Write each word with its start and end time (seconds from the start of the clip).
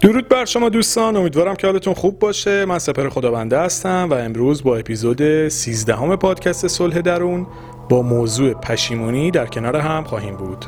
درود 0.00 0.28
بر 0.28 0.44
شما 0.44 0.68
دوستان 0.68 1.16
امیدوارم 1.16 1.54
که 1.54 1.66
حالتون 1.66 1.94
خوب 1.94 2.18
باشه. 2.18 2.64
من 2.64 2.78
سپر 2.78 3.08
خداونده 3.08 3.58
هستم 3.58 4.08
و 4.10 4.14
امروز 4.14 4.62
با 4.62 4.76
اپیزود 4.76 5.48
13 5.48 5.96
همه 5.96 6.16
پادکست 6.16 6.66
صلح 6.66 7.00
درون 7.00 7.46
با 7.88 8.02
موضوع 8.02 8.52
پشیمونی 8.52 9.30
در 9.30 9.46
کنار 9.46 9.76
هم 9.76 10.04
خواهیم 10.04 10.36
بود. 10.36 10.64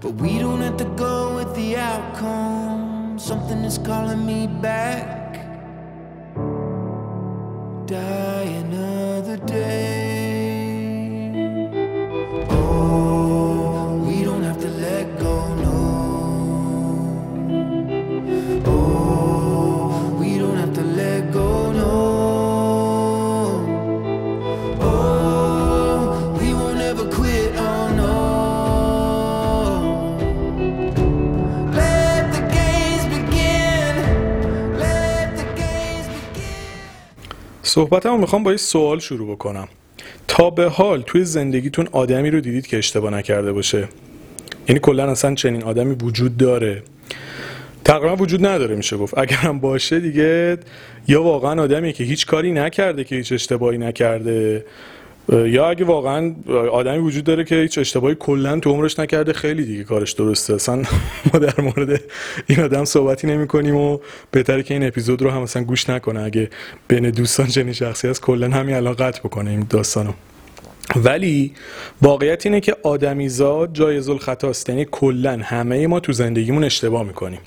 But 0.00 0.14
we 0.14 0.38
don't 0.38 0.60
have 0.60 0.78
to 0.78 0.86
go 0.96 1.34
with 1.36 1.54
the 1.54 1.76
outcome. 1.76 3.18
Something 3.18 3.58
is 3.58 3.76
calling 3.78 4.24
me 4.24 4.46
back. 4.46 5.19
صحبتمو 37.70 38.18
می‌خوام 38.18 38.42
با 38.42 38.50
یه 38.50 38.56
سوال 38.56 38.98
شروع 38.98 39.30
بکنم. 39.30 39.68
تا 40.28 40.50
به 40.50 40.68
حال 40.68 41.02
توی 41.02 41.24
زندگیتون 41.24 41.88
آدمی 41.92 42.30
رو 42.30 42.40
دیدید 42.40 42.66
که 42.66 42.78
اشتباه 42.78 43.10
نکرده 43.10 43.52
باشه؟ 43.52 43.88
یعنی 44.68 44.80
کلا 44.80 45.10
اصلا 45.10 45.34
چنین 45.34 45.62
آدمی 45.62 45.94
وجود 45.94 46.36
داره؟ 46.36 46.82
تقریبا 47.84 48.16
وجود 48.16 48.46
نداره 48.46 48.74
میشه 48.76 48.96
گفت. 48.96 49.18
اگرم 49.18 49.58
باشه 49.60 50.00
دیگه 50.00 50.58
یا 51.08 51.22
واقعا 51.22 51.62
آدمی 51.62 51.92
که 51.92 52.04
هیچ 52.04 52.26
کاری 52.26 52.52
نکرده 52.52 53.04
که 53.04 53.16
هیچ 53.16 53.32
اشتباهی 53.32 53.78
نکرده؟ 53.78 54.64
یا 55.28 55.70
اگه 55.70 55.84
واقعا 55.84 56.34
آدمی 56.72 56.98
وجود 56.98 57.24
داره 57.24 57.44
که 57.44 57.54
هیچ 57.54 57.78
اشتباهی 57.78 58.16
کلا 58.18 58.60
تو 58.60 58.70
عمرش 58.70 58.98
نکرده 58.98 59.32
خیلی 59.32 59.64
دیگه 59.64 59.84
کارش 59.84 60.12
درسته. 60.12 60.54
اصلا 60.54 60.82
ما 61.32 61.38
در 61.40 61.60
مورد 61.60 62.00
این 62.46 62.60
آدم 62.60 62.84
صحبتی 62.84 63.26
نمی 63.26 63.46
کنیم 63.46 63.76
و 63.76 63.98
بهتره 64.30 64.62
که 64.62 64.74
این 64.74 64.86
اپیزود 64.86 65.22
رو 65.22 65.30
هم 65.30 65.42
اصلا 65.42 65.64
گوش 65.64 65.90
نکنه. 65.90 66.22
اگه 66.22 66.50
بین 66.88 67.10
دوستان 67.10 67.46
چنین 67.46 67.72
شخصی 67.72 68.08
هست 68.08 68.20
کلا 68.20 68.50
همین 68.50 68.74
الان 68.74 68.94
قطع 68.94 69.20
بکنه 69.20 69.50
این 69.50 69.66
داستانو. 69.70 70.12
ولی 70.96 71.54
واقعیت 72.02 72.46
اینه 72.46 72.60
که 72.60 72.76
آدمیزاد 72.82 73.72
جایز 73.72 74.08
الخطاست 74.08 74.68
یعنی 74.68 74.86
کلا 74.90 75.40
همه 75.42 75.86
ما 75.86 76.00
تو 76.00 76.12
زندگیمون 76.12 76.64
اشتباه 76.64 77.02
می‌کنیم. 77.02 77.40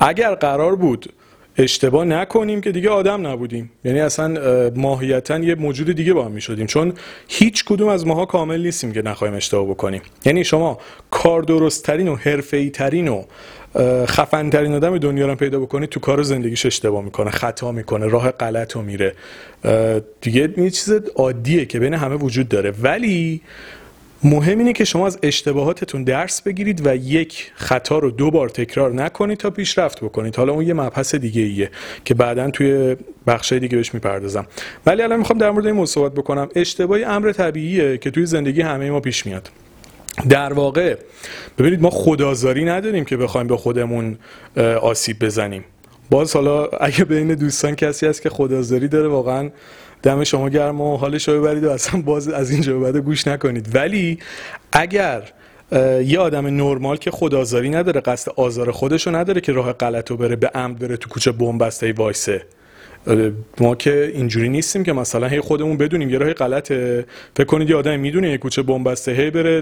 اگر 0.00 0.34
قرار 0.34 0.76
بود 0.76 1.12
اشتباه 1.58 2.04
نکنیم 2.04 2.60
که 2.60 2.72
دیگه 2.72 2.90
آدم 2.90 3.26
نبودیم. 3.26 3.70
یعنی 3.84 4.00
اصلا 4.00 4.40
اه، 4.40 4.70
ماهیتا 4.76 5.38
یه 5.38 5.54
موجود 5.54 5.92
دیگه 5.92 6.12
با 6.12 6.24
هم 6.24 6.32
می‌شدیم. 6.32 6.66
چون 6.66 6.92
هیچ 7.28 7.64
کدوم 7.64 7.88
از 7.88 8.06
ماها 8.06 8.26
کامل 8.26 8.62
نیستیم 8.62 8.92
که 8.92 9.02
نخواهیم 9.02 9.36
اشتباه 9.36 9.66
بکنیم. 9.66 10.02
یعنی 10.24 10.44
شما 10.44 10.78
کار 11.10 11.42
درست 11.42 11.84
ترین 11.84 12.08
و 12.08 12.16
حرفه‌ای 12.16 12.70
ترین 12.70 13.08
و 13.08 13.24
خفن 14.06 14.50
ترین 14.50 14.74
آدم 14.74 14.98
دنیا 14.98 15.26
رو 15.26 15.34
پیدا 15.34 15.60
بکنید 15.60 15.88
تو 15.88 16.00
کار 16.00 16.22
زندگیش 16.22 16.66
اشتباه 16.66 17.04
می‌کنه 17.04 17.30
خطا 17.30 17.72
می‌کنه 17.72 18.06
راه 18.06 18.30
غلط 18.30 18.72
رو 18.72 18.82
میره 18.82 19.14
دیگه 20.20 20.54
یه 20.56 20.70
چیز 20.70 20.92
عادیه 21.16 21.64
که 21.64 21.78
بین 21.78 21.94
همه 21.94 22.14
وجود 22.14 22.48
داره. 22.48 22.72
ولی 22.82 23.40
مهم 24.24 24.58
اینه 24.58 24.72
که 24.72 24.84
شما 24.84 25.06
از 25.06 25.18
اشتباهاتتون 25.22 26.04
درس 26.04 26.42
بگیرید 26.42 26.86
و 26.86 26.96
یک 26.96 27.52
خطا 27.54 27.98
رو 27.98 28.10
دو 28.10 28.30
بار 28.30 28.48
تکرار 28.48 28.92
نکنید 28.92 29.38
تا 29.38 29.50
پیشرفت 29.50 30.00
بکنید. 30.00 30.36
حالا 30.36 30.52
اون 30.52 30.66
یه 30.66 30.74
مبحث 30.74 31.14
دیگه 31.14 31.42
ایه 31.42 31.70
که 32.04 32.14
بعدا 32.14 32.50
توی 32.50 32.96
بخشای 33.26 33.58
دیگه 33.58 33.76
بهش 33.76 33.94
می‌پردازم. 33.94 34.46
ولی 34.86 35.02
الان 35.02 35.18
می‌خوام 35.18 35.38
در 35.38 35.50
مورد 35.50 35.66
این 35.66 35.86
صحبت 35.86 36.12
بکنم. 36.14 36.48
اشتباهی 36.54 37.04
امر 37.04 37.32
طبیعیه 37.32 37.98
که 37.98 38.10
توی 38.10 38.26
زندگی 38.26 38.60
همه 38.60 38.90
ما 38.90 39.00
پیش 39.00 39.26
میاد. 39.26 39.50
در 40.28 40.52
واقع 40.52 40.96
ببینید 41.58 41.82
ما 41.82 41.90
خدازاری 41.90 42.64
نداریم 42.64 43.04
که 43.04 43.16
بخوایم 43.16 43.46
به 43.46 43.56
خودمون 43.56 44.18
آسیب 44.80 45.24
بزنیم. 45.24 45.64
باز 46.12 46.36
حالا 46.36 46.64
اگه 46.66 47.04
بین 47.04 47.34
دوستان 47.34 47.74
کسی 47.74 48.06
هست 48.06 48.22
که 48.22 48.30
خدازاری 48.30 48.88
داره 48.88 49.08
واقعا 49.08 49.50
دم 50.02 50.24
شما 50.24 50.48
گرم 50.48 50.80
و 50.80 50.96
حالش 50.96 51.28
رو 51.28 51.40
ببرید 51.40 51.64
و 51.64 51.70
اصلا 51.70 52.00
باز 52.00 52.28
از 52.28 52.50
اینجا 52.50 52.78
به 52.78 52.80
بعد 52.80 52.96
گوش 52.96 53.26
نکنید. 53.28 53.74
ولی 53.74 54.18
اگر 54.72 55.22
یه 56.04 56.18
آدم 56.18 56.46
نرمال 56.46 56.96
که 56.96 57.10
خدازاری 57.10 57.70
نداره 57.70 58.00
قصد 58.00 58.32
آزار 58.36 58.70
خودش 58.70 59.06
رو 59.06 59.16
نداره 59.16 59.40
که 59.40 59.52
راه 59.52 59.72
غلط 59.72 60.10
رو 60.10 60.16
بره 60.16 60.36
به 60.36 60.50
عمد 60.54 60.78
بره 60.78 60.96
تو 60.96 61.08
کوچه 61.08 61.32
بنبسته 61.32 61.92
وایسه. 61.92 62.42
ما 63.60 63.74
که 63.74 64.12
اینجوری 64.14 64.48
نیستیم 64.48 64.84
که 64.84 64.92
مثلا 64.92 65.26
هی 65.26 65.40
خودمون 65.40 65.76
بدونیم 65.76 66.10
یه 66.10 66.18
راه 66.18 66.32
غلطه. 66.32 67.06
فکر 67.36 67.46
کنید 67.46 67.70
یه 67.70 67.76
آدم 67.76 68.00
می‌دونه 68.00 68.30
یه 68.30 68.38
کوچه 68.38 68.62
بنبسته 68.62 69.12
هی 69.12 69.30
بره 69.30 69.60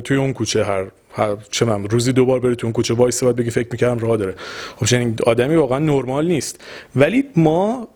توی 0.00 0.16
اون 0.16 0.32
کوچه 0.32 0.64
هر, 0.64 0.84
هر 1.12 1.36
چه 1.50 1.64
من 1.64 1.84
روزی 1.84 2.12
دوبار 2.12 2.40
بره 2.40 2.54
توی 2.54 2.66
اون 2.66 2.72
کوچه 2.72 2.94
وایسه 2.94 3.26
بعد 3.26 3.36
بگی 3.36 3.50
فکر 3.50 3.68
می‌کردم 3.72 3.98
راه 3.98 4.16
داره. 4.16 4.34
خب 4.76 4.86
چنین 4.86 5.16
آدمی 5.26 5.56
واقعا 5.56 5.78
نرمال 5.78 6.26
نیست. 6.26 6.60
ولی 6.96 7.24
ما 7.36 7.88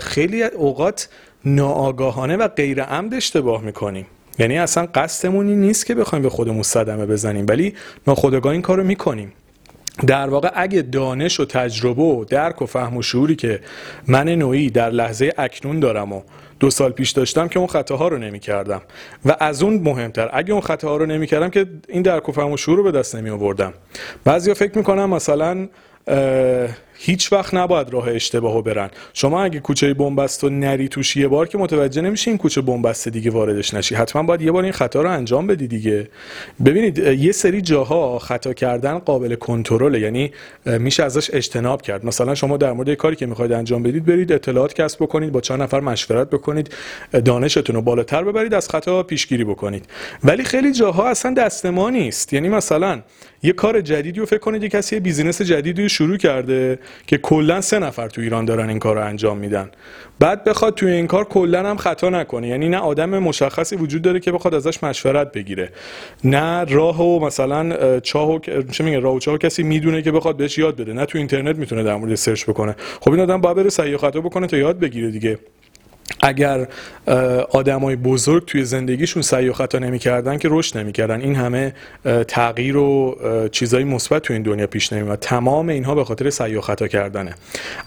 خیلی 0.00 0.42
اوقات 0.42 1.08
ناآگاهانه 1.44 2.36
و 2.36 2.48
غیر 2.48 2.82
عمد 2.82 3.14
اشتباه 3.14 3.62
می‌کنیم. 3.62 4.06
یعنی 4.38 4.58
اصلا 4.58 4.88
قصدمون 4.94 5.48
این 5.48 5.60
نیست 5.60 5.86
که 5.86 5.94
بخوایم 5.94 6.22
به 6.22 6.30
خودمون 6.30 6.62
صدمه 6.62 7.06
بزنیم 7.06 7.46
ولی 7.48 7.74
ناخودآگاه 8.06 8.52
این 8.52 8.62
کارو 8.62 8.84
می‌کنیم. 8.84 9.32
در 10.06 10.28
واقع 10.28 10.50
اگه 10.54 10.82
دانش 10.82 11.40
و 11.40 11.44
تجربه 11.44 12.02
و 12.02 12.24
درک 12.24 12.62
و 12.62 12.66
فهم 12.66 12.96
و 12.96 13.02
شعوری 13.02 13.36
که 13.36 13.60
من 14.06 14.28
نوعی 14.28 14.70
در 14.70 14.90
لحظه 14.90 15.32
اکنون 15.38 15.80
دارم 15.80 16.12
و 16.12 16.22
دو 16.60 16.70
سال 16.70 16.92
پیش 16.92 17.10
داشتم 17.10 17.48
که 17.48 17.58
اون 17.58 17.68
خطاها 17.68 18.08
رو 18.08 18.18
نمی 18.18 18.38
کردم 18.40 18.82
و 19.24 19.36
از 19.40 19.62
اون 19.62 19.74
مهمتر 19.74 20.30
اگه 20.32 20.52
اون 20.52 20.60
خطاها 20.60 20.96
رو 20.96 21.06
نمی 21.06 21.26
کردم 21.26 21.50
که 21.50 21.66
این 21.88 22.02
درک 22.02 22.28
و 22.28 22.32
فهم 22.32 22.52
و 22.52 22.56
شعور 22.56 22.76
رو 22.76 22.82
به 22.82 22.92
دست 22.92 23.16
نمی 23.16 23.30
آوردم 23.30 23.72
بعضیا 24.24 24.54
فکر 24.54 24.78
می‌کنم 24.78 25.10
مثلا 25.10 25.68
هیچ 26.94 27.32
وقت 27.32 27.54
نباید 27.54 27.90
راه 27.90 28.08
اشتباهو 28.08 28.62
برن. 28.62 28.90
شما 29.12 29.44
اگه 29.44 29.60
کوچه 29.60 29.94
بنبست 29.94 30.44
و 30.44 30.50
نری 30.50 30.88
توش 30.88 31.16
یه 31.16 31.28
بار 31.28 31.48
که 31.48 31.58
متوجه 31.58 32.02
نمیشی 32.02 32.30
این 32.30 32.38
کوچه 32.38 32.60
بنبسته 32.60 33.10
دیگه 33.10 33.30
واردش 33.30 33.74
نشی. 33.74 33.94
حتما 33.94 34.22
باید 34.22 34.42
یه 34.42 34.52
بار 34.52 34.62
این 34.62 34.72
خطا 34.72 35.02
رو 35.02 35.10
انجام 35.10 35.46
بدی 35.46 35.66
دیگه. 35.66 36.08
ببینید 36.64 36.98
یه 36.98 37.32
سری 37.32 37.60
جاها 37.62 38.18
خطا 38.18 38.52
کردن 38.52 38.98
قابل 38.98 39.34
کنترله. 39.34 40.00
یعنی 40.00 40.32
میشه 40.66 41.04
ازش 41.04 41.30
اجتناب 41.32 41.82
کرد. 41.82 42.06
مثلا 42.06 42.34
شما 42.34 42.56
در 42.56 42.72
مورد 42.72 42.94
کاری 42.94 43.16
که 43.16 43.26
می‌خواید 43.26 43.52
انجام 43.52 43.82
بدید 43.82 44.04
برید 44.04 44.32
اطلاعات 44.32 44.74
کسب 44.74 45.02
بکنید 45.02 45.32
با 45.32 45.40
چند 45.40 45.62
نفر 45.62 45.80
مشورت 45.80 46.30
بکنید 46.30 46.74
دانشتون 47.24 47.76
رو 47.76 47.82
بالاتر 47.82 48.24
ببرید 48.24 48.54
از 48.54 48.68
خطا 48.68 49.02
پیشگیری 49.02 49.44
بکنید. 49.44 49.86
ولی 50.24 50.44
خیلی 50.44 50.72
جاها 50.72 51.08
اصلا 51.08 51.34
دست 51.34 51.66
ما 51.66 51.90
نیست. 51.90 52.32
یعنی 52.32 52.48
مثلا 52.48 53.02
یه 53.42 53.52
کار 53.52 53.80
جدیدی 53.80 54.20
رو 54.20 54.26
فکر 54.26 54.38
کنید 54.38 54.62
یه 54.62 54.68
کسی 54.68 55.00
بیزینس 55.00 55.42
جدیدی 55.42 55.82
رو 55.82 55.88
شروع 55.88 56.16
کرده. 56.16 56.78
که 57.06 57.18
کلا 57.18 57.60
سه 57.60 57.78
نفر 57.78 58.08
تو 58.08 58.20
ایران 58.20 58.44
دارن 58.44 58.68
این 58.68 58.78
کار 58.78 58.96
رو 58.96 59.04
انجام 59.04 59.38
میدن. 59.38 59.70
بعد 60.18 60.44
بخواد 60.44 60.74
توی 60.74 60.90
این 60.90 61.06
کار 61.06 61.24
کلا 61.24 61.70
هم 61.70 61.76
خطا 61.76 62.10
نکنه. 62.10 62.48
یعنی 62.48 62.68
نه 62.68 62.76
آدم 62.76 63.18
مشخصی 63.18 63.76
وجود 63.76 64.02
داره 64.02 64.20
که 64.20 64.32
بخواد 64.32 64.54
ازش 64.54 64.82
مشورت 64.84 65.32
بگیره. 65.32 65.70
نه 66.24 66.64
راه 66.64 67.02
و 67.02 67.26
مثلا 67.26 67.74
اه، 67.76 68.00
چاه 68.00 68.30
و 68.30 68.38
چه 68.70 68.84
میگه 68.84 68.98
راه 68.98 69.14
و 69.14 69.18
چاه 69.18 69.38
کسی 69.38 69.62
می‌دونه 69.62 70.02
که 70.02 70.12
بخواد 70.12 70.36
بهش 70.36 70.58
یاد 70.58 70.76
بده. 70.76 70.92
نه 70.92 71.06
تو 71.06 71.18
اینترنت 71.18 71.56
می‌تونه 71.56 71.82
در 71.82 71.96
مورد 71.96 72.14
سرچ 72.14 72.44
بکنه. 72.44 72.76
خب 73.00 73.10
این 73.10 73.20
آدم 73.20 73.40
باید 73.40 73.56
بره 73.56 73.94
و 73.94 73.98
خطا 73.98 74.20
بکنه 74.20 74.46
تا 74.46 74.56
یاد 74.56 74.78
بگیره 74.78 75.10
دیگه. 75.10 75.38
اگر 76.20 76.68
آدمای 77.50 77.96
بزرگ 77.96 78.44
توی 78.44 78.64
زندگیشون 78.64 79.22
سعی 79.22 79.48
و 79.48 79.52
خطا 79.52 79.78
نمی‌کردن 79.78 80.38
که 80.38 80.48
رشد 80.50 80.78
نمی‌کردن. 80.78 81.20
این 81.20 81.34
همه 81.34 81.74
تغییر 82.28 82.76
و 82.76 83.16
چیزای 83.52 83.84
مثبت 83.84 84.22
توی 84.22 84.34
این 84.34 84.42
دنیا 84.42 84.66
پیش 84.66 84.92
نمیاد 84.92 85.18
تمام 85.18 85.68
اینها 85.68 85.94
به 85.94 86.04
خاطر 86.04 86.30
سعی 86.30 86.54
و 86.54 86.60
خطا 86.60 86.88
کردنه. 86.88 87.34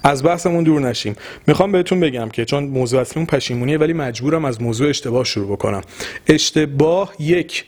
از 0.04 0.24
بحثمون 0.24 0.64
دور 0.64 0.82
نشیم. 0.82 1.16
می‌خوام 1.48 1.72
بهتون 1.72 2.00
بگم 2.00 2.30
که 2.30 2.46
چون 2.46 2.64
موضوع 2.64 3.02
اصلیمون 3.02 3.26
پشیمونیه 3.26 3.78
ولی 3.78 3.94
مجبورم 3.94 4.46
از 4.46 4.62
موضوع 4.62 4.90
اشتباه 4.90 5.24
شروع 5.24 5.48
بکنم. 5.52 5.82
اشتباه 6.28 7.14
یک 7.20 7.66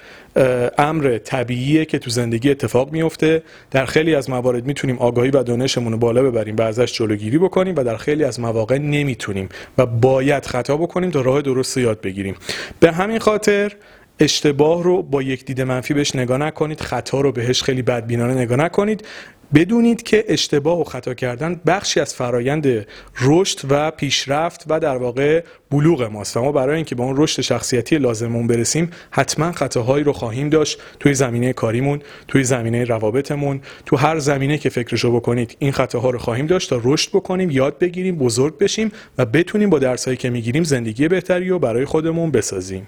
امر 0.78 1.18
طبیعیه 1.18 1.86
که 1.86 2.00
تو 2.00 2.10
زندگی 2.10 2.52
اتفاق 2.52 2.92
میفته. 2.92 3.44
در 3.72 3.86
خیلی 3.86 4.16
از 4.16 4.30
موارد 4.30 4.66
می‌تونیم 4.66 4.98
آگاهی 4.98 5.30
و 5.30 5.44
دانشمون 5.44 5.92
رو 5.92 5.98
بالا 5.98 6.24
ببریم 6.24 6.56
و 6.56 6.62
ازش 6.62 6.94
جلوگیری 6.94 7.38
بکنیم 7.38 7.76
و 7.78 7.84
در 7.84 7.98
خیلی 7.98 8.24
از 8.24 8.40
مواقع 8.40 8.78
نمی‌تونیم 8.78 9.50
و 9.78 9.86
باید 9.86 10.46
خطا 10.46 10.78
بکنیم 10.78 11.12
تا 11.12 11.22
راه 11.22 11.42
درست 11.42 11.78
یاد 11.78 12.02
بگیریم. 12.02 12.36
به 12.80 12.92
همین 12.92 13.20
خاطر 13.20 13.72
اشتباه 14.19 14.83
رو 14.83 15.04
با 15.04 15.21
یک 15.21 15.45
دید 15.45 15.62
منفی 15.62 15.94
بهش 15.94 16.16
نگاه 16.16 16.38
نکنید 16.38 16.81
خطا 16.81 17.21
رو 17.21 17.31
بهش 17.31 17.63
خیلی 17.63 17.81
بدبینانه 17.81 18.33
نگاه 18.33 18.57
نکنید. 18.57 19.06
بدونید 19.54 20.04
که 20.04 20.25
اشتباه 20.27 20.81
و 20.81 20.83
خطا 20.83 21.13
کردن 21.13 21.62
بخشی 21.68 22.00
از 22.00 22.13
فرایند 22.13 22.86
رشد 23.21 23.60
و 23.69 23.92
پیشرفت 23.92 24.66
و 24.68 24.80
در 24.80 24.98
واقع 24.98 25.44
بلوغ 25.71 26.04
ماست. 26.04 26.38
و 26.38 26.42
ما 26.42 26.51
برای 26.51 26.75
اینکه 26.75 26.95
به 26.95 27.04
اون 27.04 27.18
رشد 27.18 27.42
شخصیتی 27.42 27.98
لازممون 27.98 28.48
برسیم 28.48 28.89
حتما 29.12 29.51
خطاهایی 29.51 30.04
رو 30.04 30.13
خواهیم 30.13 30.50
داشت 30.50 30.80
توی 31.00 31.13
زمینه 31.13 31.54
کاریمون 31.54 32.01
توی 32.27 32.44
زمینه 32.44 32.83
روابطمون. 32.83 33.62
تو 33.86 33.95
هر 33.95 34.19
زمینه 34.19 34.57
که 34.57 34.69
فکرشو 34.69 35.16
بکنید 35.16 35.56
این 35.60 35.71
خطاها 35.71 36.10
رو 36.10 36.19
خواهیم 36.19 36.45
داشت 36.45 36.69
تا 36.69 36.81
رشد 36.83 37.10
بکنیم 37.10 37.51
یاد 37.51 37.77
بگیریم 37.77 38.16
بزرگ 38.16 38.57
بشیم 38.57 38.92
و 39.18 39.25
بتونیم 39.25 39.69
با 39.69 39.80
درسایی 39.80 40.18
که 40.18 40.30
می‌گیریم 40.30 40.63
زندگی 40.63 41.07
بهتری 41.07 41.50
رو 41.50 41.60
برای 41.60 41.86
خودمون 41.86 42.31
بسازیم. 42.31 42.88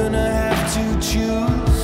Gonna 0.00 0.30
have 0.42 0.64
to 0.76 0.84
choose. 1.10 1.80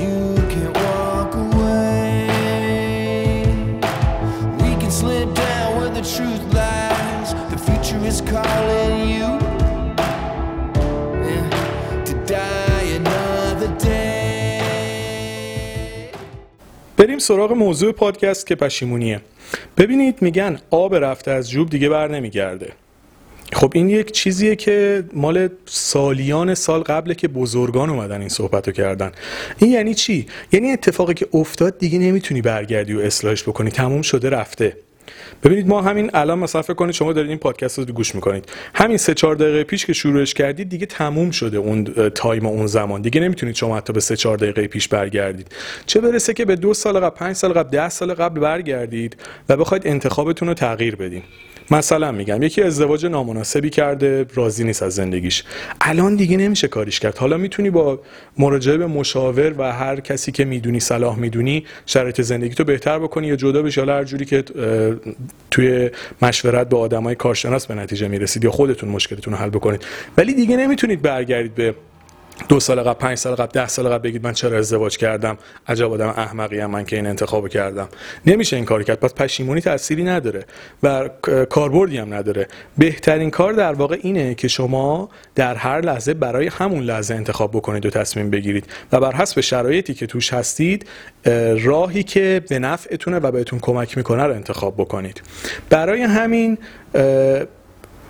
You 0.00 0.16
can't 0.52 0.74
walk 0.86 1.32
away. 1.46 2.26
We 4.62 4.70
can 4.80 4.92
slip 5.00 5.28
down 5.46 5.68
where 5.76 5.92
the 5.98 6.04
truth 6.14 6.44
lies. 6.60 7.28
The 7.52 7.60
future 7.66 8.02
is 8.10 8.18
calling 8.32 8.96
you 9.14 9.28
to 12.08 12.14
die 12.34 12.86
another 13.00 13.70
day. 13.84 14.12
بریم 16.96 17.18
سراغ 17.18 17.52
موضوع 17.52 17.92
پادکست 17.92 18.46
که 18.46 18.54
پشیمونیه 18.54 19.20
ببینید 19.78 20.22
میگن 20.22 20.58
آب 20.70 20.94
رفته 20.94 21.30
از 21.30 21.50
جوب 21.50 21.70
دیگه 21.70 21.88
بر 21.88 22.08
نمیگرده 22.08 22.72
خب 23.52 23.72
این 23.74 23.88
یک 23.88 24.12
چیزیه 24.12 24.56
که 24.56 25.04
مال 25.12 25.48
سالیان 25.66 26.54
سال 26.54 26.80
قبل 26.80 27.14
که 27.14 27.28
بزرگان 27.28 27.90
اومدن 27.90 28.20
این 28.20 28.28
صحبت 28.28 28.66
رو 28.66 28.72
کردن. 28.72 29.12
این 29.58 29.70
یعنی 29.70 29.94
چی؟ 29.94 30.26
یعنی 30.52 30.70
اتفاقی 30.70 31.14
که 31.14 31.26
افتاد 31.34 31.78
دیگه 31.78 31.98
نمی‌تونی 31.98 32.42
برگردی 32.42 32.94
و 32.94 33.00
اصلاحش 33.00 33.42
بکنی. 33.42 33.70
تموم 33.70 34.02
شده 34.02 34.30
رفته. 34.30 34.76
ببینید 35.44 35.68
ما 35.68 35.82
همین 35.82 36.10
الان 36.14 36.38
مثلا 36.38 36.62
کنید 36.62 36.94
شما 36.94 37.12
دارید 37.12 37.30
این 37.30 37.38
پادکست 37.38 37.78
رو 37.78 37.84
گوش 37.84 38.14
می‌کنید. 38.14 38.44
همین 38.74 38.96
سه 38.96 39.14
چهار 39.14 39.34
دقیقه 39.34 39.64
پیش 39.64 39.86
که 39.86 39.92
شروعش 39.92 40.34
کردید 40.34 40.68
دیگه 40.68 40.86
تموم 40.86 41.30
شده 41.30 41.56
اون 41.56 41.84
تایم 42.14 42.46
اون 42.46 42.66
زمان. 42.66 43.02
دیگه 43.02 43.20
نمی‌تونید 43.20 43.54
شما 43.54 43.76
حتی 43.76 43.92
به 43.92 44.00
سه 44.00 44.16
چهار 44.16 44.36
دقیقه 44.36 44.66
پیش 44.66 44.88
برگردید. 44.88 45.46
چه 45.86 46.00
برسه 46.00 46.34
که 46.34 46.44
به 46.44 46.56
دو 46.56 46.74
سال 46.74 47.00
قبل 47.00 47.16
پنج 47.16 47.36
سال 47.36 47.52
قبل 47.52 47.70
ده 47.70 47.88
سال 47.88 48.14
قبل 48.14 48.40
برگردید 48.40 49.16
و 49.48 49.56
بخواید 49.56 49.86
انتخابتون 49.86 50.48
رو 50.48 50.54
تغییر 50.54 50.96
بدین. 50.96 51.22
مثلا 51.72 52.12
میگم 52.12 52.42
یکی 52.42 52.62
ازدواج 52.62 53.06
نامناسبی 53.06 53.70
کرده 53.70 54.26
راضی 54.34 54.64
نیست 54.64 54.82
از 54.82 54.94
زندگیش. 54.94 55.44
الان 55.80 56.16
دیگه 56.16 56.36
نمیشه 56.36 56.68
کاریش 56.68 57.00
کرد. 57.00 57.18
حالا 57.18 57.36
می‌تونی 57.36 57.70
با 57.70 58.00
مراجعه 58.38 58.76
به 58.76 58.86
مشاور 58.86 59.54
و 59.58 59.72
هر 59.72 60.00
کسی 60.00 60.32
که 60.32 60.44
می‌دونی 60.44 60.80
صلاح 60.80 61.18
می‌دونی 61.18 61.64
شرایط 61.86 62.20
زندگی 62.20 62.54
تو 62.54 62.64
بهتر 62.64 62.98
بکنی 62.98 63.26
یا 63.26 63.36
جدا 63.36 63.62
بشی. 63.62 63.80
حالا 63.80 63.94
هر 63.94 64.04
جوری 64.04 64.24
که 64.24 64.44
توی 65.50 65.90
مشورت 66.22 66.68
با 66.68 66.78
آدمای 66.78 67.14
کارشناس 67.14 67.66
به 67.66 67.74
نتیجه 67.74 68.08
می‌رسید 68.08 68.44
یا 68.44 68.50
خودتون 68.50 68.88
مشکلتون 68.88 69.34
رو 69.34 69.40
حل 69.40 69.50
بکنید. 69.50 69.84
ولی 70.16 70.34
دیگه 70.34 70.56
نمی‌تونید 70.56 71.02
برگردید 71.02 71.54
به 71.54 71.74
دو 72.48 72.60
سال 72.60 72.80
قبل 72.80 72.92
پنج 72.92 73.18
سال 73.18 73.34
قبل 73.34 73.50
ده 73.52 73.68
سال 73.68 73.88
قبل 73.88 74.08
بگید 74.08 74.24
من 74.24 74.32
چرا 74.32 74.58
ازدواج 74.58 74.96
کردم؟ 74.96 75.38
عجب 75.68 75.92
آدم 75.92 76.08
احمقی 76.08 76.60
هم 76.60 76.70
من 76.70 76.84
که 76.84 76.96
این 76.96 77.06
انتخاب 77.06 77.48
کردم. 77.48 77.88
نمیشه 78.26 78.56
این 78.56 78.64
کار 78.64 78.82
کرد. 78.82 79.00
پس 79.00 79.14
پشیمونی 79.14 79.60
تأثیری 79.60 80.04
نداره 80.04 80.44
و 80.82 81.08
کاربردی 81.50 81.98
هم 81.98 82.14
نداره. 82.14 82.48
بهترین 82.78 83.30
کار 83.30 83.52
در 83.52 83.72
واقع 83.72 83.98
اینه 84.02 84.34
که 84.34 84.48
شما 84.48 85.10
در 85.34 85.54
هر 85.54 85.80
لحظه 85.80 86.14
برای 86.14 86.46
همون 86.46 86.82
لحظه 86.82 87.14
انتخاب 87.14 87.50
بکنید 87.50 87.86
و 87.86 87.90
تصمیم 87.90 88.30
بگیرید 88.30 88.66
و 88.92 89.00
بر 89.00 89.12
حسب 89.12 89.40
شرایطی 89.40 89.94
که 89.94 90.06
توش 90.06 90.32
هستید 90.32 90.86
اه، 91.24 91.54
راهی 91.54 92.02
که 92.02 92.42
به 92.48 92.58
نفعتونه 92.58 93.18
و 93.18 93.30
بهتون 93.30 93.58
کمک 93.58 93.96
می‌کنه 93.96 94.22
رو 94.22 94.34
انتخاب 94.34 94.74
بکنید. 94.74 95.22
برای 95.70 96.02
همین 96.02 96.58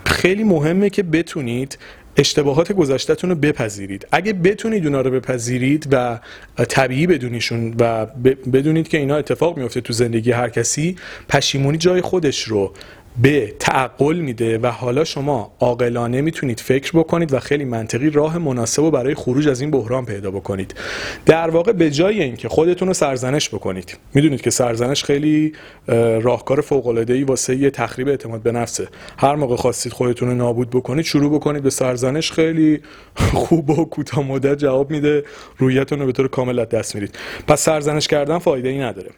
خیلی 0.06 0.44
مهمه 0.44 0.90
که 0.90 1.02
بتونید 1.02 1.78
اشتباهات 2.16 2.72
گذشتهتون 2.72 3.30
رو 3.30 3.36
بپذیرید. 3.36 4.06
اگه 4.12 4.32
بتونید 4.32 4.86
اونا 4.86 5.00
رو 5.00 5.10
بپذیرید 5.10 5.88
و 5.90 6.20
طبیعی 6.68 7.06
بدونیشون 7.06 7.74
و 7.80 8.06
بدونید 8.52 8.88
که 8.88 8.98
اینا 8.98 9.16
اتفاق 9.16 9.58
میفته 9.58 9.80
تو 9.80 9.92
زندگی 9.92 10.32
هر 10.32 10.48
کسی 10.48 10.96
پشیمونی 11.28 11.78
جای 11.78 12.00
خودش 12.00 12.42
رو 12.42 12.72
به 13.16 13.54
تعقل 13.58 14.16
میده 14.16 14.58
و 14.58 14.66
حالا 14.66 15.04
شما 15.04 15.52
عاقلانه 15.60 16.20
می‌تونید 16.20 16.60
فکر 16.60 16.92
بکنید 16.94 17.32
و 17.34 17.40
خیلی 17.40 17.64
منطقی 17.64 18.10
راه 18.10 18.38
مناسب 18.38 18.82
رو 18.82 18.90
برای 18.90 19.14
خروج 19.14 19.48
از 19.48 19.60
این 19.60 19.70
بحران 19.70 20.04
پیدا 20.04 20.30
بکنید. 20.30 20.74
در 21.26 21.50
واقع 21.50 21.72
به 21.72 21.90
جای 21.90 22.22
اینکه 22.22 22.48
خودتون 22.48 22.88
رو 22.88 22.94
سرزنش 22.94 23.48
بکنید. 23.48 23.98
می‌دونید 24.14 24.40
که 24.40 24.50
سرزنش 24.50 25.04
خیلی 25.04 25.52
اه، 25.88 26.18
راهکار 26.18 26.60
فوق 26.60 26.86
العاده 26.86 27.14
ای 27.14 27.24
واسه 27.24 27.56
یه 27.56 27.70
تخریب 27.70 28.08
اعتماد 28.08 28.42
به 28.42 28.52
نفسه. 28.52 28.88
هر 29.18 29.34
موقع 29.34 29.56
خواستید 29.56 29.92
خودتون 29.92 30.28
رو 30.28 30.34
نابود 30.34 30.70
بکنید 30.70 31.04
شروع 31.04 31.34
بکنید 31.34 31.62
به 31.62 31.70
سرزنش 31.70 32.32
خیلی 32.32 32.80
خوب 33.42 33.70
و 33.70 33.84
کوتاه 33.84 34.26
مدت 34.26 34.58
جواب 34.58 34.90
میده. 34.90 35.24
رویتون 35.58 36.00
رو 36.00 36.06
به 36.06 36.12
طور 36.12 36.28
کامل 36.28 36.58
از 36.58 36.68
دست 36.68 36.94
میرید. 36.94 37.18
پس 37.48 37.60
سرزنش 37.60 38.08
کردن 38.08 38.38
فایده 38.38 38.68
ای 38.68 38.78
نداره. 38.78 39.10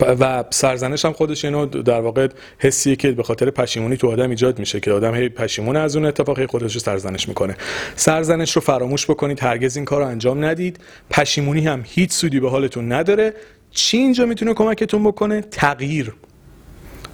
و 0.00 0.44
سرزنش 0.50 1.04
هم 1.04 1.12
خودش 1.12 1.44
اینو 1.44 1.66
در 1.66 2.00
واقع 2.00 2.28
حسیه 2.58 2.96
که 2.96 3.12
به 3.12 3.22
خاطر 3.22 3.50
پشیمونی 3.50 3.96
تو 3.96 4.10
آدم 4.10 4.30
ایجاد 4.30 4.58
میشه 4.58 4.80
که 4.80 4.92
آدم 4.92 5.14
هی 5.14 5.28
پشیمون 5.28 5.76
از 5.76 5.96
اون 5.96 6.04
اتفاق 6.04 6.38
هی 6.38 6.46
خودش 6.46 6.74
رو 6.74 6.80
سرزنش 6.80 7.28
می‌کنه. 7.28 7.56
سرزنش 7.96 8.52
رو 8.52 8.60
فراموش 8.62 9.06
بکنید 9.06 9.42
هرگز 9.42 9.76
این 9.76 9.84
کار 9.84 10.00
رو 10.00 10.06
انجام 10.06 10.44
ندید. 10.44 10.80
پشیمونی 11.10 11.66
هم 11.66 11.84
هیچ 11.86 12.12
سودی 12.12 12.40
به 12.40 12.50
حالتون 12.50 12.92
نداره. 12.92 13.34
چی 13.70 13.96
اینجا 13.96 14.26
می‌تونه 14.26 14.54
کمکتون 14.54 15.04
بکنه؟ 15.04 15.40
تغییر. 15.40 16.12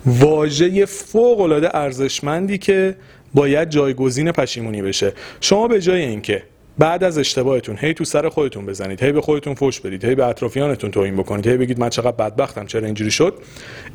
واژه 0.07 0.87
فوق 0.87 1.41
العاده 1.41 1.77
ارزشمندی 1.77 2.59
که 2.59 2.97
باید 3.35 3.71
جایگزین 3.71 4.33
پشیمونی 4.33 4.83
بشه. 4.83 5.13
شما 5.41 5.69
به 5.69 5.81
جای 5.81 6.03
اینکه 6.03 6.43
بعد 6.79 7.05
از 7.05 7.19
اشتباهتون 7.19 7.77
هی 7.81 7.95
تو 7.95 8.05
سر 8.05 8.29
خودتون 8.29 8.67
بزنید 8.67 9.03
هی 9.03 9.13
به 9.13 9.21
خودتون 9.21 9.55
فوش 9.55 9.81
بدید 9.81 10.05
هی 10.05 10.15
به 10.15 10.27
اطرافیانتون 10.27 10.91
توهین 10.91 11.17
بکنید 11.17 11.47
هی 11.47 11.57
بگید 11.57 11.79
من 11.79 11.89
چقدر 11.89 12.11
بدبختم 12.11 12.67
چرا 12.67 12.87
اینجوری 12.87 13.11
شد؟ 13.11 13.35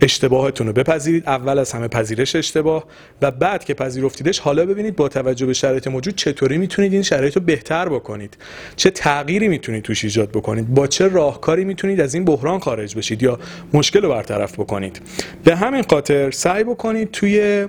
اشتباهتون 0.02 0.68
رو 0.68 0.74
بپذیرید 0.74 1.24
اول 1.28 1.60
از 1.60 1.72
همه 1.72 1.88
پذیرش 1.88 2.36
اشتباه 2.36 2.86
و 3.22 3.32
بعد 3.32 3.66
که 3.66 3.74
پذیرفتیدش 3.74 4.40
حالا 4.40 4.66
ببینید 4.66 4.96
با 4.96 5.10
توجه 5.10 5.46
به 5.46 5.54
شرایط 5.54 5.88
موجود 5.88 6.16
چطوری 6.16 6.58
می‌تونید 6.58 6.94
این 6.94 7.02
شرایط 7.02 7.36
رو 7.36 7.42
بهتر 7.42 7.90
بکنید. 7.90 8.38
چه 8.76 8.90
تغییری 8.90 9.48
می‌تونید 9.48 9.84
توش 9.84 10.04
ایجاد 10.04 10.30
بکنید؟ 10.30 10.74
با 10.74 10.88
چه 10.88 11.08
راهکاری 11.08 11.66
می‌تونید 11.66 12.02
از 12.02 12.14
این 12.14 12.26
بحران 12.26 12.60
خارج 12.60 12.96
بشید 12.96 13.24
یا 13.24 13.40
مشکل 13.74 14.02
رو 14.02 14.10
برطرف 14.10 14.60
بکنید؟ 14.60 15.02
به 15.44 15.56
همین 15.56 15.84
خاطر 15.90 16.32
سعی 16.32 16.64
بکنید 16.64 17.12
توی 17.12 17.68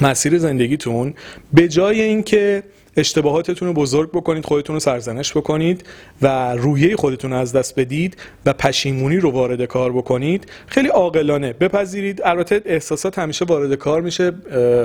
مسیر 0.00 0.38
زندگیتون 0.38 1.14
به 1.52 1.68
جای 1.68 2.00
اینکه 2.00 2.62
اشتباهاتتون 2.96 3.68
رو 3.68 3.74
بزرگ 3.74 4.10
بکنید 4.10 4.44
خودتون 4.44 4.76
رو 4.76 4.80
سرزنش 4.80 5.36
بکنید 5.36 5.84
و 6.22 6.56
رویه 6.56 6.96
خودتون 6.96 7.32
از 7.32 7.52
دست 7.52 7.80
بدید 7.80 8.16
و 8.46 8.52
پشیمونی 8.52 9.16
رو 9.16 9.30
وارد 9.30 9.64
کار 9.64 9.92
بکنید. 9.92 10.46
خیلی 10.66 10.88
عاقلانه 10.88 11.52
بپذیرید. 11.52 12.22
البته 12.24 12.62
احساسات 12.64 13.18
همیشه 13.18 13.44
وارد 13.44 13.74
کار 13.74 14.00
میشه. 14.00 14.32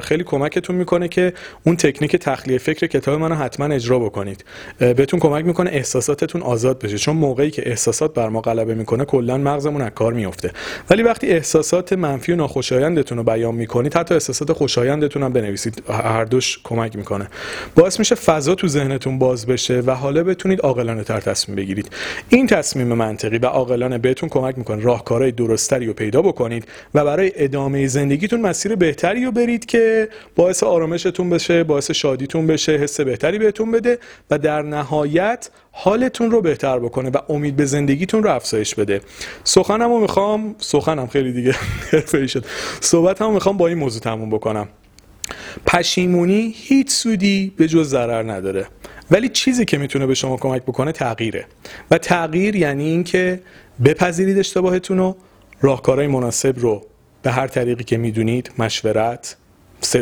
خیلی 0.01 0.23
کمکتون 0.23 0.75
می‌کنه 0.75 1.07
که 1.07 1.33
اون 1.63 1.75
تکنیک 1.75 2.15
تخلیه 2.15 2.57
فکر 2.57 2.87
کتاب 2.87 3.19
منو 3.19 3.35
حتما 3.35 3.65
اجرا 3.65 3.99
بکنید. 3.99 4.45
بهتون 4.77 5.19
کمک 5.19 5.45
می‌کنه 5.45 5.69
احساساتتون 5.69 6.41
آزاد 6.41 6.79
بشه. 6.79 6.97
چون 6.97 7.15
موقعی 7.15 7.51
که 7.51 7.69
احساسات 7.69 8.13
بر 8.13 8.29
ما 8.29 8.41
غلبه 8.41 8.75
می‌کنه 8.75 9.05
کلا 9.05 9.37
مغزمون 9.37 9.81
از 9.81 9.91
کار 9.95 10.13
میفته 10.13 10.51
ولی 10.89 11.03
وقتی 11.03 11.27
احساسات 11.27 11.93
منفی 11.93 12.31
و 12.31 12.35
ناخوشایندتون 12.35 13.17
رو 13.17 13.23
بیان 13.23 13.55
می‌کنید 13.55 13.97
حتی 13.97 14.13
احساسات 14.13 14.53
خوشایندتون 14.53 15.23
هم 15.23 15.33
بنویسید. 15.33 15.83
هر 15.89 16.25
دوش 16.25 16.59
کمک 16.63 16.95
می‌کنه. 16.95 17.27
باعث 17.75 17.94
میشه 17.99 18.15
فضا 18.15 18.55
تو 18.55 18.67
ذهنتون 18.67 19.19
باز 19.19 19.45
بشه 19.45 19.79
و 19.79 19.91
حالا 19.91 20.23
بتونید 20.23 20.61
عاقلانه 20.61 21.03
تر 21.03 21.19
تصمیم 21.19 21.55
بگیرید. 21.55 21.89
این 22.29 22.47
تصمیم 22.47 22.87
منطقی 22.87 23.37
و 23.37 23.45
عاقلانه 23.45 23.97
بهتون 23.97 24.29
کمک 24.29 24.57
می‌کنه. 24.57 24.83
راهکارهای 24.83 25.31
درستری 25.31 25.85
رو 25.85 25.93
پیدا 25.93 26.21
بکنید 26.21 26.65
و 26.93 27.05
برای 27.05 27.31
ادامه 27.35 27.87
زندگیتون 27.87 28.41
مسیر 28.41 28.75
بهتری 28.75 29.25
رو 29.25 29.31
برید 29.31 29.65
که 29.65 30.09
باعث 30.35 30.63
آرامشتون 30.63 31.29
بشه 31.29 31.63
باعث 31.63 31.91
شادیتون 31.91 32.47
بشه 32.47 32.71
حس 32.71 33.01
بهتری 33.01 33.39
بهتون 33.39 33.71
بده 33.71 33.99
و 34.31 34.37
در 34.37 34.61
نهایت 34.61 35.49
حالتون 35.71 36.31
رو 36.31 36.41
بهتر 36.41 36.79
بکنه 36.79 37.09
و 37.09 37.17
امید 37.29 37.55
به 37.55 37.65
زندگیتون 37.65 38.23
رو 38.23 38.29
افزایش 38.29 38.75
بده. 38.75 39.01
سخنم 39.43 39.89
رو 39.89 39.99
می‌خوام 39.99 40.55
سخنم 40.59 41.07
خیلی 41.07 41.33
دیگه 41.33 41.55
حرفه‌ای 41.91 42.27
شد. 42.27 42.45
می‌خوام 43.31 43.57
با 43.57 43.67
این 43.67 43.77
موضوع 43.77 44.01
تموم 44.01 44.29
بکنم. 44.29 44.67
پشیمونی 45.65 46.53
هیچ 46.55 46.89
سودی 46.89 47.53
به 47.57 47.67
جز 47.67 47.89
ضرر 47.89 48.31
نداره. 48.31 48.67
ولی 49.11 49.29
چیزی 49.29 49.65
که 49.65 49.77
می‌تونه 49.77 50.05
به 50.05 50.13
شما 50.13 50.37
کمک 50.37 50.63
بکنه 50.63 50.91
تغییره. 50.91 51.45
و 51.91 51.97
تغییر 51.97 52.55
یعنی 52.55 52.83
اینکه 52.83 53.41
بپذیرید 53.85 54.39
اشتباهتون 54.39 54.97
رو 54.97 55.15
راهکارهای 55.61 56.07
مناسب 56.07 56.59
رو 56.59 56.85
به 57.21 57.31
هر 57.31 57.47
طریقی 57.47 57.83
که 57.83 57.97
می‌دونید 57.97 58.51
مشورت 58.57 59.35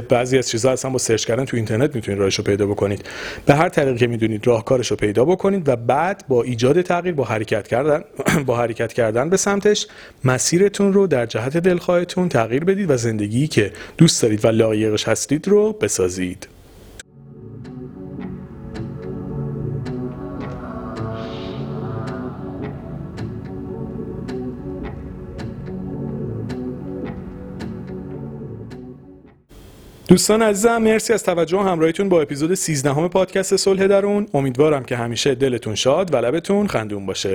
بعضی 0.10 0.38
از 0.38 0.50
چیزها 0.50 0.72
اصلا 0.72 0.92
با 0.92 0.98
سرچ 0.98 1.26
کردن 1.26 1.46
تو 1.46 1.58
اینترنت 1.58 1.96
می‌تونید 1.96 2.20
راهش 2.20 2.36
رو 2.36 2.44
پیدا 2.44 2.68
بکنید. 2.68 3.06
به 3.46 3.54
هر 3.54 3.70
طریقی 3.70 3.98
که 3.98 4.08
می‌دونید 4.08 4.48
راهکارش 4.48 4.92
رو 4.92 4.98
پیدا 4.98 5.26
بکنید 5.26 5.70
و 5.70 5.76
بعد 5.76 6.26
با 6.28 6.44
ایجاد 6.44 6.82
تغییر 6.82 7.16
با 7.16 7.24
حرکت 7.24 7.68
کردن 7.68 8.04
با 8.48 8.58
حرکت 8.58 8.94
کردن 8.94 9.30
به 9.30 9.38
سمتش 9.38 9.88
مسیرتون 10.24 10.94
رو 10.94 11.08
در 11.08 11.26
جهت 11.26 11.58
دلخواهتون 11.58 12.30
تغییر 12.30 12.64
بدید 12.64 12.90
و 12.90 12.98
زندگی 12.98 13.48
که 13.48 13.72
دوست 13.98 14.22
دارید 14.22 14.46
و 14.46 14.48
لایقش 14.48 15.08
هستید 15.08 15.48
رو 15.48 15.74
بسازید. 15.74 16.48
دوستان 30.08 30.42
عزیزم 30.42 30.78
مرسی 30.78 31.14
از 31.14 31.24
توجه 31.24 31.58
و 31.58 31.62
همراهیتون 31.62 32.10
با 32.10 32.22
اپیزود 32.22 32.54
13 32.54 32.94
همه 32.94 33.08
پادکست 33.08 33.56
صلح 33.56 33.88
درون. 33.88 34.28
امیدوارم 34.34 34.84
که 34.84 34.96
همیشه 34.96 35.36
دلتون 35.36 35.76
شاد 35.76 36.14
و 36.14 36.18
لبتون 36.18 36.68
خندون 36.68 37.06
باشه. 37.06 37.30